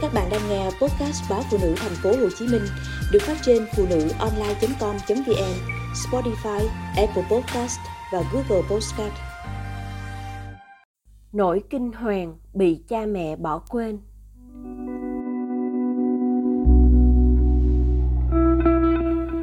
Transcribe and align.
Các 0.00 0.14
bạn 0.14 0.28
đang 0.30 0.40
nghe 0.48 0.64
podcast 0.64 1.30
báo 1.30 1.42
phụ 1.50 1.58
nữ 1.62 1.74
thành 1.76 1.92
phố 2.02 2.10
Hồ 2.10 2.28
Chí 2.38 2.46
Minh 2.46 2.62
được 3.12 3.18
phát 3.22 3.36
trên 3.42 3.66
phụ 3.76 3.86
nữ 3.90 4.08
online.com.vn, 4.18 5.54
Spotify, 5.94 6.66
Apple 6.96 7.22
Podcast 7.30 7.78
và 8.12 8.22
Google 8.32 8.68
Podcast. 8.70 9.12
Nỗi 11.32 11.62
kinh 11.70 11.92
hoàng 11.92 12.36
bị 12.54 12.82
cha 12.88 13.06
mẹ 13.06 13.36
bỏ 13.36 13.58
quên. 13.58 13.98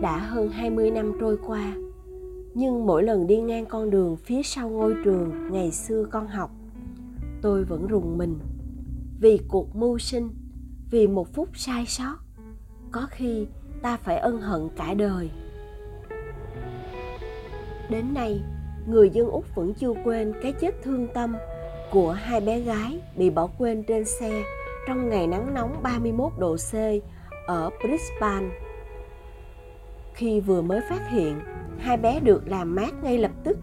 Đã 0.00 0.18
hơn 0.18 0.50
20 0.50 0.90
năm 0.90 1.12
trôi 1.20 1.38
qua, 1.46 1.72
nhưng 2.54 2.86
mỗi 2.86 3.02
lần 3.02 3.26
đi 3.26 3.36
ngang 3.40 3.66
con 3.66 3.90
đường 3.90 4.16
phía 4.16 4.42
sau 4.42 4.68
ngôi 4.68 4.94
trường 5.04 5.52
ngày 5.52 5.70
xưa 5.70 6.06
con 6.12 6.26
học, 6.26 6.50
tôi 7.42 7.64
vẫn 7.64 7.86
rùng 7.86 8.18
mình 8.18 8.38
vì 9.20 9.38
cuộc 9.48 9.76
mưu 9.76 9.98
sinh 9.98 10.28
vì 10.94 11.06
một 11.06 11.34
phút 11.34 11.48
sai 11.54 11.86
sót 11.86 12.16
có 12.92 13.06
khi 13.10 13.46
ta 13.82 13.96
phải 13.96 14.16
ân 14.18 14.40
hận 14.40 14.68
cả 14.76 14.94
đời 14.94 15.30
đến 17.90 18.14
nay 18.14 18.42
người 18.86 19.10
dân 19.10 19.28
úc 19.30 19.44
vẫn 19.54 19.74
chưa 19.74 19.92
quên 20.04 20.32
cái 20.42 20.52
chết 20.52 20.82
thương 20.82 21.08
tâm 21.14 21.36
của 21.90 22.12
hai 22.12 22.40
bé 22.40 22.60
gái 22.60 23.00
bị 23.16 23.30
bỏ 23.30 23.46
quên 23.58 23.82
trên 23.82 24.04
xe 24.04 24.42
trong 24.88 25.08
ngày 25.08 25.26
nắng 25.26 25.54
nóng 25.54 25.82
31 25.82 26.32
độ 26.38 26.56
C 26.56 26.74
ở 27.46 27.70
Brisbane. 27.70 28.48
Khi 30.14 30.40
vừa 30.40 30.62
mới 30.62 30.80
phát 30.90 31.10
hiện, 31.10 31.40
hai 31.78 31.96
bé 31.96 32.20
được 32.20 32.48
làm 32.48 32.74
mát 32.74 32.94
ngay 33.02 33.18
lập 33.18 33.32
tức 33.44 33.58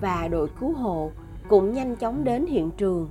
và 0.00 0.28
đội 0.28 0.48
cứu 0.60 0.72
hộ 0.72 1.10
cũng 1.48 1.72
nhanh 1.72 1.96
chóng 1.96 2.24
đến 2.24 2.46
hiện 2.46 2.70
trường. 2.70 3.10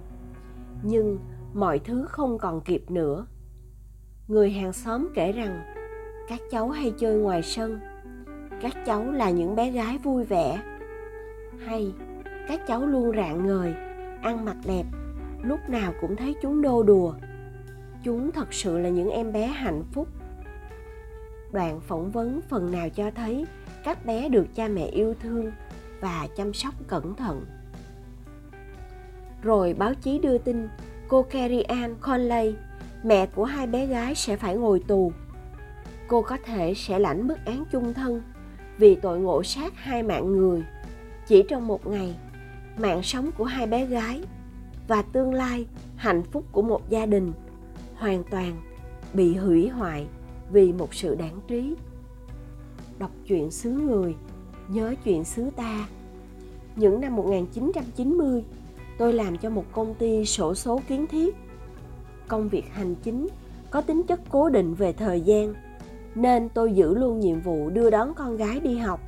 Nhưng 0.84 1.20
mọi 1.54 1.80
thứ 1.80 2.06
không 2.10 2.38
còn 2.38 2.62
kịp 2.62 2.92
nữa 2.92 3.26
người 4.30 4.52
hàng 4.52 4.74
xóm 4.74 5.10
kể 5.14 5.32
rằng 5.32 5.62
các 6.28 6.40
cháu 6.52 6.70
hay 6.70 6.94
chơi 7.00 7.16
ngoài 7.16 7.44
sân. 7.44 7.80
Các 8.62 8.74
cháu 8.86 9.12
là 9.12 9.30
những 9.30 9.56
bé 9.56 9.72
gái 9.72 9.98
vui 9.98 10.24
vẻ. 10.24 10.60
Hay 11.66 11.94
các 12.48 12.68
cháu 12.68 12.86
luôn 12.86 13.12
rạng 13.16 13.48
ngời 13.48 13.74
ăn 14.22 14.46
mặc 14.46 14.58
đẹp. 14.68 14.84
Lúc 15.44 15.60
nào 15.70 15.94
cũng 16.02 16.16
thấy 16.16 16.36
chúng 16.42 16.62
đô 16.62 16.84
đùa. 16.84 17.14
Chúng 18.04 18.32
thật 18.32 18.54
sự 18.54 18.78
là 18.78 18.90
những 18.90 19.10
em 19.10 19.32
bé 19.32 19.46
hạnh 19.46 19.84
phúc. 19.92 20.08
Đoạn 21.52 21.80
phỏng 21.80 22.12
vấn 22.12 22.42
phần 22.50 22.72
nào 22.72 22.90
cho 22.90 23.12
thấy 23.12 23.46
các 23.84 24.06
bé 24.06 24.30
được 24.30 24.46
cha 24.56 24.68
mẹ 24.68 24.86
yêu 24.86 25.14
thương 25.20 25.52
và 26.00 26.28
chăm 26.38 26.54
sóc 26.54 26.74
cẩn 26.88 27.16
thận. 27.16 27.46
Rồi 29.42 29.74
báo 29.74 29.94
chí 29.94 30.20
đưa 30.20 30.38
tin 30.38 30.68
cô 31.08 31.22
Carrie 31.24 31.62
Ann 31.62 31.96
Conley, 32.02 32.56
mẹ 33.04 33.26
của 33.26 33.44
hai 33.46 33.68
bé 33.68 33.86
gái 33.86 34.16
sẽ 34.16 34.36
phải 34.36 34.56
ngồi 34.56 34.80
tù. 34.80 35.12
Cô 36.08 36.22
có 36.22 36.38
thể 36.46 36.74
sẽ 36.74 37.00
lãnh 37.00 37.28
mức 37.28 37.38
án 37.46 37.64
chung 37.72 37.94
thân 37.94 38.22
vì 38.78 38.96
tội 38.96 39.20
ngộ 39.20 39.44
sát 39.44 39.74
hai 39.76 40.04
mạng 40.04 40.32
người. 40.38 40.64
Chỉ 41.28 41.44
trong 41.50 41.68
một 41.68 41.88
ngày, 41.88 42.16
mạng 42.78 43.04
sống 43.04 43.32
của 43.38 43.44
hai 43.44 43.68
bé 43.68 43.86
gái 43.86 44.22
và 44.88 45.02
tương 45.02 45.34
lai 45.34 45.66
hạnh 45.96 46.24
phúc 46.32 46.46
của 46.52 46.62
một 46.62 46.90
gia 46.90 47.06
đình 47.06 47.32
hoàn 47.96 48.24
toàn 48.24 48.62
bị 49.14 49.36
hủy 49.36 49.70
hoại 49.70 50.08
vì 50.52 50.74
một 50.74 50.94
sự 50.94 51.16
đáng 51.16 51.40
trí. 51.48 51.76
Đọc 53.00 53.12
chuyện 53.28 53.52
xứ 53.52 53.72
người, 53.72 54.16
nhớ 54.68 54.96
chuyện 55.04 55.24
xứ 55.24 55.50
ta. 55.56 55.88
Những 56.76 57.02
năm 57.02 57.16
1990, 57.16 58.44
tôi 58.98 59.14
làm 59.14 59.38
cho 59.38 59.50
một 59.50 59.66
công 59.72 59.96
ty 59.96 60.26
sổ 60.26 60.56
số 60.56 60.82
kiến 60.88 61.08
thiết 61.08 61.36
công 62.30 62.50
việc 62.50 62.66
hành 62.74 62.96
chính, 62.96 63.28
có 63.72 63.82
tính 63.82 64.04
chất 64.08 64.20
cố 64.30 64.50
định 64.50 64.74
về 64.74 64.94
thời 64.94 65.22
gian, 65.22 65.54
nên 66.16 66.50
tôi 66.50 66.74
giữ 66.74 66.96
luôn 66.96 67.20
nhiệm 67.20 67.42
vụ 67.42 67.70
đưa 67.70 67.90
đón 67.90 68.14
con 68.14 68.38
gái 68.38 68.60
đi 68.60 68.78
học. 68.78 69.00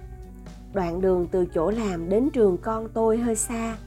Đoạn 0.73 1.01
đường 1.01 1.27
từ 1.31 1.45
chỗ 1.45 1.71
làm 1.71 2.09
đến 2.09 2.29
trường 2.29 2.57
con 2.57 2.87
tôi 2.93 3.17
hơi 3.17 3.35
xa, 3.35 3.77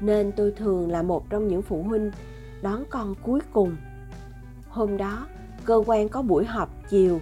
nên 0.00 0.32
tôi 0.32 0.52
thường 0.56 0.90
là 0.90 1.02
một 1.02 1.30
trong 1.30 1.48
những 1.48 1.62
phụ 1.62 1.82
huynh 1.82 2.10
đón 2.62 2.84
con 2.90 3.14
cuối 3.22 3.40
cùng. 3.52 3.76
Hôm 4.68 4.96
đó, 4.96 5.26
cơ 5.64 5.82
quan 5.86 6.08
có 6.08 6.22
buổi 6.22 6.44
họp 6.44 6.88
chiều, 6.88 7.20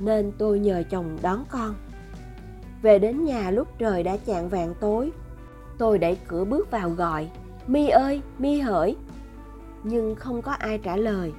nên 0.00 0.32
tôi 0.38 0.58
nhờ 0.58 0.82
chồng 0.90 1.18
đón 1.22 1.44
con. 1.50 1.74
Về 2.82 2.98
đến 2.98 3.24
nhà 3.24 3.50
lúc 3.50 3.68
trời 3.78 4.02
đã 4.02 4.16
chạng 4.16 4.48
vạng 4.48 4.74
tối, 4.80 5.12
tôi 5.78 5.98
đẩy 5.98 6.18
cửa 6.28 6.44
bước 6.44 6.70
vào 6.70 6.90
gọi, 6.90 7.30
mi 7.66 7.88
ơi, 7.88 8.20
mi 8.38 8.60
hỡi 8.60 8.96
nhưng 9.84 10.14
không 10.14 10.42
có 10.42 10.52
ai 10.52 10.78
trả 10.78 10.96
lời. 10.96 11.32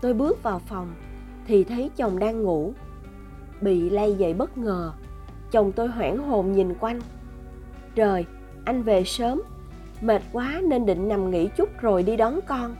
Tôi 0.00 0.14
bước 0.14 0.42
vào 0.42 0.58
phòng, 0.58 0.94
thì 1.46 1.64
thấy 1.64 1.90
chồng 1.96 2.18
đang 2.18 2.42
ngủ. 2.42 2.72
Bị 3.60 3.90
lay 3.90 4.14
dậy 4.14 4.34
bất 4.34 4.58
ngờ, 4.58 4.92
chồng 5.50 5.72
tôi 5.72 5.88
hoảng 5.88 6.18
hồn 6.18 6.52
nhìn 6.52 6.74
quanh. 6.80 7.00
Trời, 7.94 8.26
anh 8.64 8.82
về 8.82 9.04
sớm, 9.04 9.42
mệt 10.00 10.22
quá 10.32 10.60
nên 10.68 10.86
định 10.86 11.08
nằm 11.08 11.30
nghỉ 11.30 11.48
chút 11.56 11.68
rồi 11.80 12.02
đi 12.02 12.16
đón 12.16 12.40
con. 12.46 12.76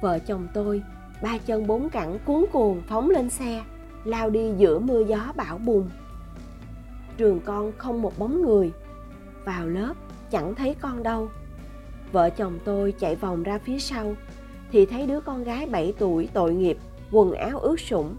Vợ 0.00 0.18
chồng 0.18 0.48
tôi, 0.54 0.82
ba 1.22 1.38
chân 1.38 1.66
bốn 1.66 1.90
cẳng 1.90 2.18
cuốn 2.24 2.44
cuồng 2.52 2.82
phóng 2.88 3.10
lên 3.10 3.30
xe, 3.30 3.64
lao 4.04 4.30
đi 4.30 4.52
giữa 4.58 4.78
mưa 4.78 5.04
gió 5.04 5.32
bão 5.36 5.58
bùng. 5.58 5.90
Trường 7.16 7.40
con 7.40 7.72
không 7.78 8.02
một 8.02 8.18
bóng 8.18 8.42
người, 8.42 8.72
vào 9.44 9.68
lớp 9.68 9.94
chẳng 10.30 10.54
thấy 10.54 10.74
con 10.80 11.02
đâu. 11.02 11.28
Vợ 12.12 12.30
chồng 12.30 12.58
tôi 12.64 12.92
chạy 12.98 13.16
vòng 13.16 13.42
ra 13.42 13.58
phía 13.58 13.78
sau 13.78 14.14
thì 14.72 14.86
thấy 14.86 15.06
đứa 15.06 15.20
con 15.20 15.44
gái 15.44 15.66
7 15.66 15.94
tuổi 15.98 16.28
tội 16.32 16.54
nghiệp, 16.54 16.78
quần 17.10 17.32
áo 17.32 17.58
ướt 17.58 17.80
sũng, 17.80 18.16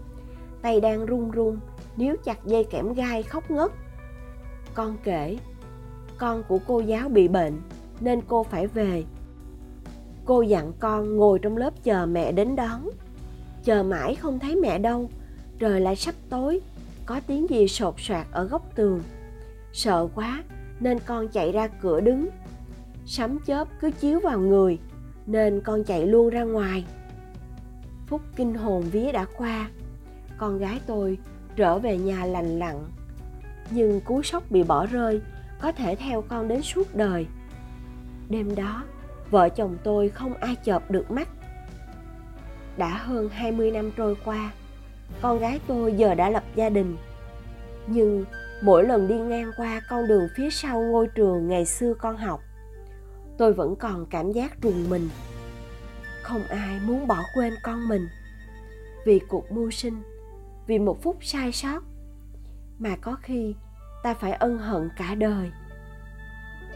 tay 0.62 0.80
đang 0.80 1.06
run 1.06 1.30
run, 1.30 1.58
níu 1.96 2.16
chặt 2.24 2.44
dây 2.44 2.64
kẽm 2.64 2.94
gai 2.94 3.22
khóc 3.22 3.50
ngất. 3.50 3.72
Con 4.74 4.96
kể, 5.04 5.38
con 6.18 6.42
của 6.48 6.58
cô 6.66 6.80
giáo 6.80 7.08
bị 7.08 7.28
bệnh 7.28 7.60
nên 8.00 8.20
cô 8.28 8.42
phải 8.42 8.66
về. 8.66 9.04
Cô 10.24 10.42
dặn 10.42 10.72
con 10.78 11.16
ngồi 11.16 11.38
trong 11.38 11.56
lớp 11.56 11.84
chờ 11.84 12.06
mẹ 12.06 12.32
đến 12.32 12.56
đón. 12.56 12.88
Chờ 13.64 13.82
mãi 13.82 14.14
không 14.14 14.38
thấy 14.38 14.56
mẹ 14.56 14.78
đâu, 14.78 15.10
trời 15.58 15.80
lại 15.80 15.96
sắp 15.96 16.14
tối, 16.30 16.60
có 17.06 17.20
tiếng 17.26 17.50
gì 17.50 17.68
sột 17.68 17.94
soạt 17.98 18.26
ở 18.32 18.44
góc 18.44 18.74
tường. 18.74 19.00
Sợ 19.72 20.08
quá 20.14 20.44
nên 20.80 20.98
con 21.06 21.28
chạy 21.28 21.52
ra 21.52 21.68
cửa 21.68 22.00
đứng 22.00 22.28
sấm 23.06 23.38
chớp 23.46 23.68
cứ 23.80 23.90
chiếu 23.90 24.20
vào 24.20 24.40
người, 24.40 24.78
nên 25.26 25.60
con 25.60 25.84
chạy 25.84 26.06
luôn 26.06 26.30
ra 26.30 26.42
ngoài. 26.42 26.84
Phút 28.06 28.20
kinh 28.36 28.54
hồn 28.54 28.82
vía 28.82 29.12
đã 29.12 29.26
qua. 29.36 29.70
Con 30.38 30.58
gái 30.58 30.80
tôi 30.86 31.18
trở 31.56 31.78
về 31.78 31.98
nhà 31.98 32.24
lành 32.24 32.58
lặn, 32.58 32.84
nhưng 33.70 34.00
cú 34.00 34.22
sốc 34.22 34.50
bị 34.50 34.62
bỏ 34.62 34.86
rơi 34.86 35.20
có 35.60 35.72
thể 35.72 35.96
theo 35.96 36.22
con 36.28 36.48
đến 36.48 36.62
suốt 36.62 36.94
đời. 36.94 37.26
Đêm 38.28 38.54
đó, 38.54 38.84
vợ 39.30 39.48
chồng 39.48 39.76
tôi 39.84 40.08
không 40.08 40.34
ai 40.34 40.56
chợp 40.56 40.90
được 40.90 41.10
mắt. 41.10 41.28
Đã 42.76 42.88
hơn 42.88 43.28
20 43.28 43.70
năm 43.70 43.90
trôi 43.96 44.16
qua, 44.24 44.52
con 45.20 45.38
gái 45.38 45.60
tôi 45.66 45.92
giờ 45.92 46.14
đã 46.14 46.30
lập 46.30 46.44
gia 46.54 46.68
đình. 46.68 46.96
Nhưng 47.86 48.24
mỗi 48.62 48.84
lần 48.84 49.08
đi 49.08 49.18
ngang 49.18 49.50
qua 49.56 49.80
con 49.88 50.08
đường 50.08 50.28
phía 50.36 50.50
sau 50.50 50.82
ngôi 50.82 51.06
trường 51.06 51.48
ngày 51.48 51.64
xưa 51.64 51.94
con 51.94 52.16
học 52.16 52.40
tôi 53.38 53.52
vẫn 53.52 53.76
còn 53.76 54.06
cảm 54.06 54.32
giác 54.32 54.62
rùng 54.62 54.90
mình. 54.90 55.08
Không 56.22 56.42
ai 56.42 56.80
muốn 56.86 57.06
bỏ 57.06 57.18
quên 57.34 57.54
con 57.62 57.88
mình. 57.88 58.08
Vì 59.04 59.18
cuộc 59.28 59.52
mưu 59.52 59.70
sinh, 59.70 60.02
vì 60.66 60.78
một 60.78 61.02
phút 61.02 61.16
sai 61.20 61.52
sót, 61.52 61.82
mà 62.78 62.96
có 62.96 63.16
khi 63.22 63.54
ta 64.02 64.14
phải 64.14 64.32
ân 64.32 64.58
hận 64.58 64.88
cả 64.96 65.14
đời. 65.14 65.50